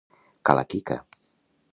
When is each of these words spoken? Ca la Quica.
Ca 0.49 0.55
la 0.59 0.63
Quica. 0.71 0.97